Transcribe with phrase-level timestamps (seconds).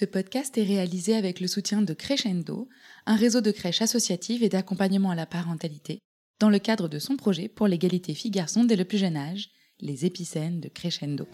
[0.00, 2.70] Ce podcast est réalisé avec le soutien de Crescendo,
[3.04, 5.98] un réseau de crèches associatives et d'accompagnement à la parentalité,
[6.38, 10.06] dans le cadre de son projet pour l'égalité filles-garçons dès le plus jeune âge, les
[10.06, 11.28] épicènes de Crescendo.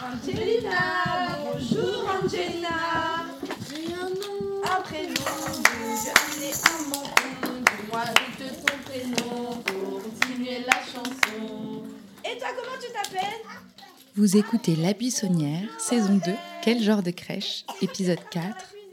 [0.00, 0.78] Angelina,
[1.44, 3.26] bonjour Angelina.
[3.68, 5.36] J'ai un nom, un prénom,
[8.04, 11.82] vite ton prénom pour continuer la chanson.
[12.24, 13.40] Et toi, comment tu t'appelles?
[14.16, 17.64] Vous écoutez La Buissonnière, saison 2, Quel genre de crèche?
[17.82, 18.44] Épisode 4,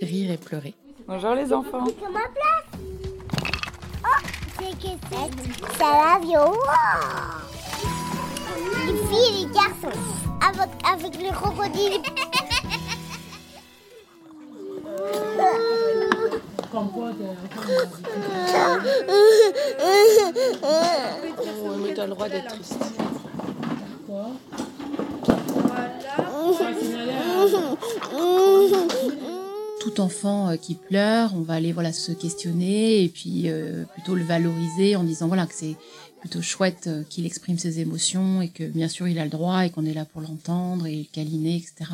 [0.01, 0.73] Rire et pleurer.
[1.07, 1.85] Bonjour les enfants.
[1.85, 2.81] Sur ma place.
[4.05, 4.25] Oh,
[4.59, 6.53] c'est que c'est Ça va, Vio.
[8.85, 9.99] Les filles et les garçons.
[10.41, 12.01] Avec, avec le crocodile.
[21.65, 22.77] Oh, mais t'as le droit d'être triste.
[29.93, 34.15] Tout enfant euh, qui pleure, on va aller voilà se questionner et puis euh, plutôt
[34.15, 35.75] le valoriser en disant voilà que c'est
[36.19, 39.65] plutôt chouette euh, qu'il exprime ses émotions et que bien sûr il a le droit
[39.65, 41.91] et qu'on est là pour l'entendre et le câliner, etc.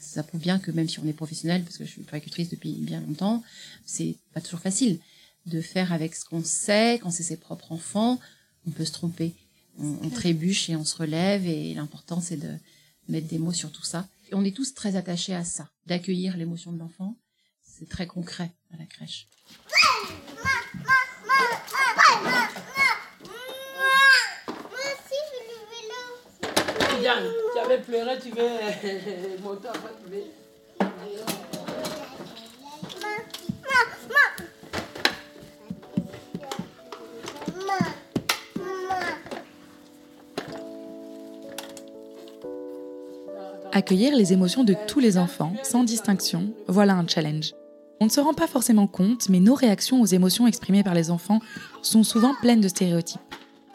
[0.00, 2.72] Ça prouve bien que même si on est professionnel, parce que je suis puricultrice depuis
[2.72, 3.42] bien longtemps,
[3.84, 4.98] c'est pas toujours facile
[5.46, 8.18] de faire avec ce qu'on sait quand c'est ses propres enfants.
[8.66, 9.34] On peut se tromper,
[9.78, 12.50] on, on trébuche et on se relève et l'important c'est de
[13.08, 14.08] mettre des mots sur tout ça.
[14.30, 17.16] Et on est tous très attachés à ça, d'accueillir l'émotion de l'enfant.
[17.78, 19.28] C'est très concret à la crèche.
[27.00, 27.22] Yann,
[27.52, 30.24] tu avais pleuré, tu veux monter en fait, tu veux.
[43.70, 47.52] Accueillir les émotions de tous les enfants, sans distinction, voilà un challenge.
[48.00, 51.10] On ne se rend pas forcément compte, mais nos réactions aux émotions exprimées par les
[51.10, 51.40] enfants
[51.82, 53.20] sont souvent pleines de stéréotypes.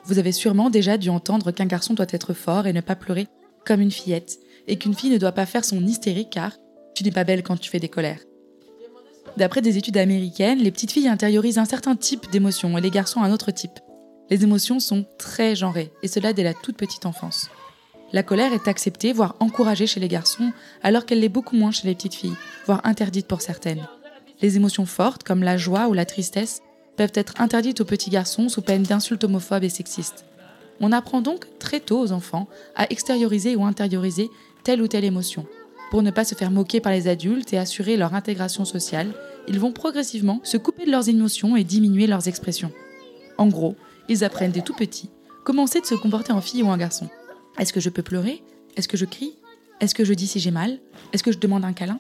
[0.06, 3.28] Vous avez sûrement déjà dû entendre qu'un garçon doit être fort et ne pas pleurer,
[3.66, 6.54] comme une fillette, et qu'une fille ne doit pas faire son hystérie car
[6.96, 8.22] tu n'es pas belle quand tu fais des colères.
[9.36, 13.24] D'après des études américaines, les petites filles intériorisent un certain type d'émotions et les garçons
[13.24, 13.80] un autre type.
[14.30, 17.50] Les émotions sont très genrées, et cela dès la toute petite enfance.
[18.14, 20.52] La colère est acceptée, voire encouragée chez les garçons,
[20.82, 22.36] alors qu'elle l'est beaucoup moins chez les petites filles,
[22.66, 23.86] voire interdite pour certaines.
[24.44, 26.62] Les émotions fortes, comme la joie ou la tristesse,
[26.98, 30.26] peuvent être interdites aux petits garçons sous peine d'insultes homophobes et sexistes.
[30.82, 34.30] On apprend donc très tôt aux enfants à extérioriser ou intérioriser
[34.66, 35.48] telle ou telle émotion.
[35.92, 39.14] Pour ne pas se faire moquer par les adultes et assurer leur intégration sociale,
[39.48, 42.74] ils vont progressivement se couper de leurs émotions et diminuer leurs expressions.
[43.38, 43.78] En gros,
[44.10, 45.10] ils apprennent dès tout petits
[45.46, 47.10] comment de se comporter en fille ou en garçon.
[47.60, 48.44] Est-ce que je peux pleurer?
[48.76, 49.36] Est-ce que je crie?
[49.80, 50.80] Est-ce que je dis si j'ai mal?
[51.14, 51.98] Est-ce que je demande un câlin?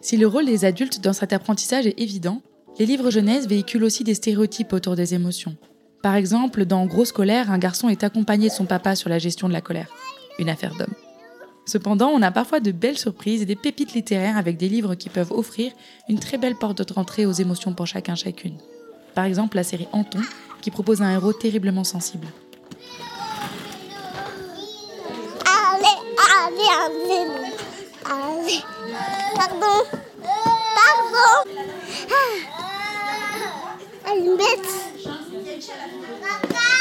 [0.00, 2.40] Si le rôle des adultes dans cet apprentissage est évident,
[2.78, 5.56] les livres jeunesse véhiculent aussi des stéréotypes autour des émotions.
[6.02, 9.48] Par exemple, dans Grosse colère, un garçon est accompagné de son papa sur la gestion
[9.48, 9.88] de la colère.
[10.38, 10.94] Une affaire d'homme.
[11.66, 15.10] Cependant, on a parfois de belles surprises et des pépites littéraires avec des livres qui
[15.10, 15.72] peuvent offrir
[16.08, 18.56] une très belle porte d'entrée aux émotions pour chacun chacune.
[19.14, 20.20] Par exemple, la série Anton,
[20.62, 22.26] qui propose un héros terriblement sensible.
[28.04, 28.62] Allez.
[29.34, 29.84] Pardon.
[30.74, 31.32] Pardon.
[32.10, 32.30] Ah.
[34.06, 34.68] Elle est bête.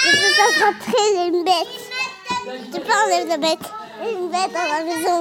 [0.06, 1.75] Je peux pas rentrer, elle une bête.
[2.45, 3.66] Tu enlever la bête.
[4.01, 5.18] Une bête dans la maison.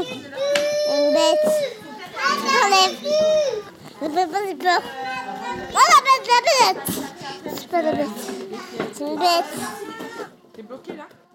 [0.91, 1.49] Une bête.
[4.01, 4.81] Je peux pas, j'ai peur.
[5.73, 6.41] Oh la bête, la
[6.73, 6.83] bête.
[7.57, 8.09] C'est pas la bête.
[8.95, 9.88] C'est une bête.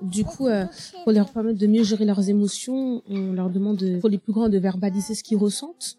[0.04, 0.66] Du coup, euh,
[1.04, 4.34] pour leur permettre de mieux gérer leurs émotions, on leur demande de, pour les plus
[4.34, 5.98] grands de verbaliser ce qu'ils ressentent.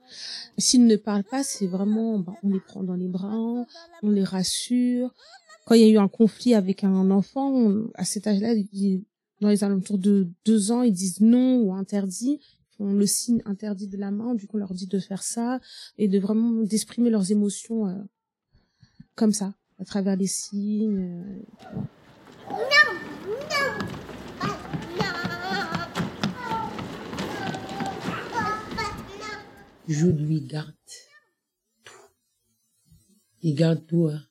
[0.59, 3.65] S'ils ne parlent pas, c'est vraiment, bah, on les prend dans les bras,
[4.03, 5.15] on les rassure.
[5.67, 8.55] Quand il y a eu un conflit avec un enfant, à cet âge-là,
[9.41, 12.41] dans les alentours de deux ans, ils disent non ou interdit.
[12.79, 15.61] On le signe interdit de la main, du coup on leur dit de faire ça
[15.97, 17.95] et de vraiment d'exprimer leurs émotions euh,
[19.15, 21.23] comme ça, à travers les signes.
[22.51, 22.55] Euh,
[29.89, 30.75] Jude lui garde
[31.85, 31.93] tout.
[33.43, 34.07] Il garde tout.
[34.07, 34.23] Hein.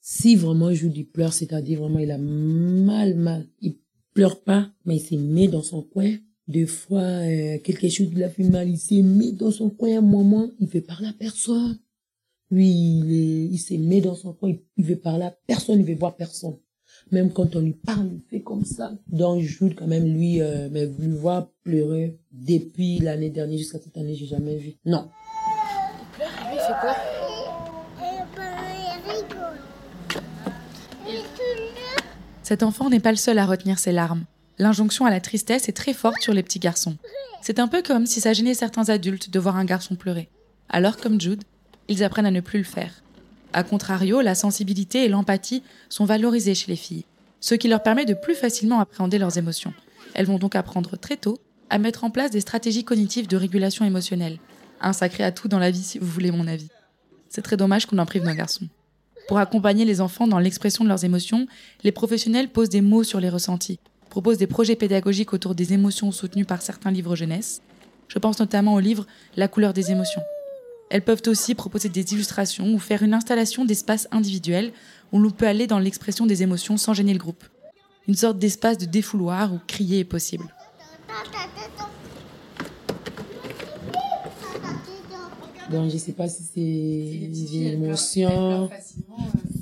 [0.00, 3.76] Si vraiment Jude il pleure, c'est-à-dire vraiment il a mal, mal, il
[4.14, 6.16] pleure pas, mais il s'est mis dans son coin.
[6.48, 9.98] Deux fois, euh, quelque chose lui a fait mal, il s'est mis dans son coin
[9.98, 11.78] un moment, il veut parler à personne.
[12.50, 15.84] Lui, il, il s'est mis dans son coin, il, il veut parler à personne, il
[15.84, 16.56] veut voir personne.
[17.12, 18.92] Même quand on lui parle, il fait comme ça.
[19.06, 23.96] Donc Jude, quand même, lui, euh, mais lui voir pleurer depuis l'année dernière jusqu'à cette
[23.96, 24.74] année, j'ai jamais vu.
[24.84, 25.08] Non.
[25.48, 26.96] Il pleure lui, il quoi?
[32.42, 34.24] Cet enfant n'est pas le seul à retenir ses larmes.
[34.58, 36.96] L'injonction à la tristesse est très forte sur les petits garçons.
[37.42, 40.28] C'est un peu comme si ça gênait certains adultes de voir un garçon pleurer.
[40.68, 41.42] Alors, comme Jude,
[41.88, 43.02] ils apprennent à ne plus le faire.
[43.52, 47.04] A contrario, la sensibilité et l'empathie sont valorisées chez les filles,
[47.40, 49.72] ce qui leur permet de plus facilement appréhender leurs émotions.
[50.14, 51.38] Elles vont donc apprendre très tôt
[51.70, 54.38] à mettre en place des stratégies cognitives de régulation émotionnelle.
[54.80, 56.68] Un sacré atout dans la vie, si vous voulez mon avis.
[57.28, 58.68] C'est très dommage qu'on en prive nos garçons.
[59.28, 61.46] Pour accompagner les enfants dans l'expression de leurs émotions,
[61.82, 66.12] les professionnels posent des mots sur les ressentis, proposent des projets pédagogiques autour des émotions
[66.12, 67.60] soutenus par certains livres jeunesse.
[68.08, 69.06] Je pense notamment au livre
[69.36, 70.22] La couleur des émotions,
[70.90, 74.72] elles peuvent aussi proposer des illustrations ou faire une installation d'espaces individuels
[75.12, 77.44] où l'on peut aller dans l'expression des émotions sans gêner le groupe.
[78.08, 80.52] Une sorte d'espace de défouloir où crier est possible.
[85.70, 88.70] Donc, je sais pas si c'est des émotions.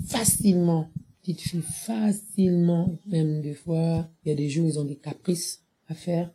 [0.06, 0.90] Facilement.
[1.22, 2.98] Petite fille, facilement.
[3.06, 6.30] Même des fois, il y a des jours ils ont des caprices à faire.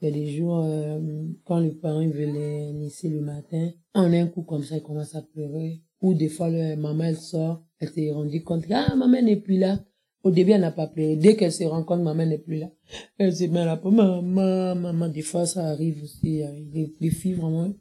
[0.00, 1.00] Il y a des jours, euh,
[1.44, 5.22] quand les parents veulent les le matin, en un coup comme ça, ils commencent à
[5.22, 5.80] pleurer.
[6.02, 9.58] Ou des fois, le, maman, elle sort, elle s'est rendue compte ah, maman n'est plus
[9.58, 9.80] là.
[10.22, 11.16] Au début, elle n'a pas pleuré.
[11.16, 12.70] Dès qu'elle se rend compte, maman n'est plus là.
[13.16, 15.08] Elle se met là pour maman, maman.
[15.08, 16.42] Des fois, ça arrive aussi.
[16.74, 17.72] Les, les filles, vraiment,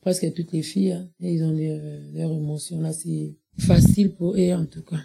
[0.00, 2.92] presque toutes les filles, hein, ils ont leurs émotions là.
[2.92, 5.00] C'est facile pour eux, en tout cas.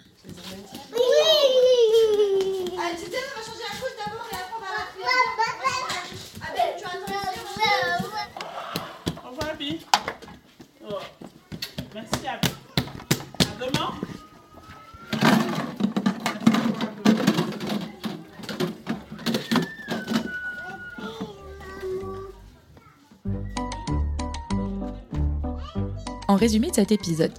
[26.32, 27.34] En résumé de cet épisode,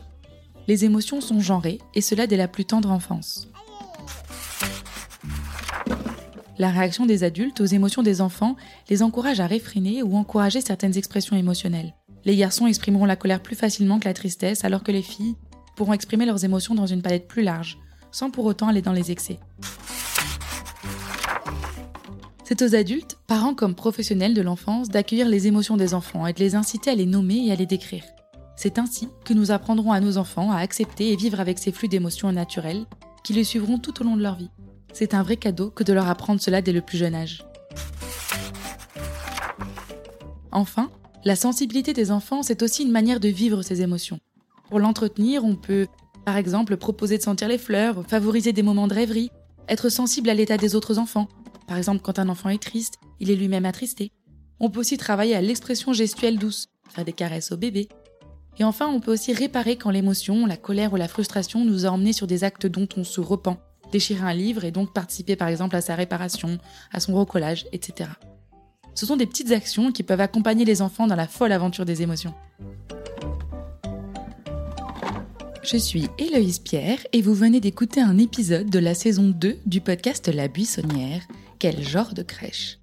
[0.68, 3.48] les émotions sont genrées et cela dès la plus tendre enfance.
[6.60, 8.56] La réaction des adultes aux émotions des enfants
[8.92, 11.95] les encourage à réfréner ou encourager certaines expressions émotionnelles.
[12.24, 15.38] Les garçons exprimeront la colère plus facilement que la tristesse, alors que les filles
[15.75, 17.80] pourront exprimer leurs émotions dans une palette plus large,
[18.12, 19.39] sans pour autant aller dans les excès.
[22.44, 26.39] C'est aux adultes, parents comme professionnels de l'enfance, d'accueillir les émotions des enfants et de
[26.39, 28.04] les inciter à les nommer et à les décrire.
[28.63, 31.89] C'est ainsi que nous apprendrons à nos enfants à accepter et vivre avec ces flux
[31.89, 32.86] d'émotions naturels
[33.22, 34.51] qui les suivront tout au long de leur vie.
[34.93, 37.43] C'est un vrai cadeau que de leur apprendre cela dès le plus jeune âge.
[40.53, 40.89] Enfin,
[41.25, 44.22] la sensibilité des enfants, c'est aussi une manière de vivre ces émotions.
[44.70, 45.88] Pour l'entretenir, on peut,
[46.24, 49.29] par exemple, proposer de sentir les fleurs, favoriser des moments de rêverie,
[49.67, 51.27] être sensible à l'état des autres enfants.
[51.67, 54.13] Par exemple, quand un enfant est triste, il est lui-même attristé.
[54.62, 57.89] On peut aussi travailler à l'expression gestuelle douce, faire des caresses au bébé,
[58.60, 61.89] et enfin, on peut aussi réparer quand l'émotion, la colère ou la frustration nous a
[61.89, 63.57] emmenés sur des actes dont on se repent,
[63.91, 66.60] déchirer un livre et donc participer par exemple à sa réparation,
[66.91, 68.12] à son recollage, etc.
[68.93, 72.03] Ce sont des petites actions qui peuvent accompagner les enfants dans la folle aventure des
[72.03, 72.33] émotions.
[75.63, 79.81] Je suis Héloïse Pierre et vous venez d'écouter un épisode de la saison 2 du
[79.81, 81.22] podcast La Buissonnière,
[81.57, 82.79] Quel genre de crèche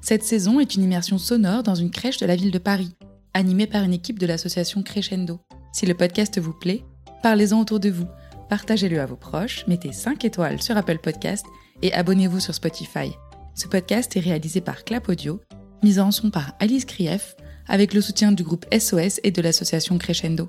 [0.00, 2.94] Cette saison est une immersion sonore dans une crèche de la ville de Paris
[3.34, 5.40] animé par une équipe de l'association Crescendo.
[5.72, 6.84] Si le podcast vous plaît,
[7.22, 8.06] parlez-en autour de vous,
[8.48, 11.44] partagez-le à vos proches, mettez 5 étoiles sur Apple Podcast
[11.82, 13.12] et abonnez-vous sur Spotify.
[13.54, 15.40] Ce podcast est réalisé par Clap Audio,
[15.82, 17.36] mis en son par Alice Krief,
[17.68, 20.48] avec le soutien du groupe SOS et de l'association Crescendo.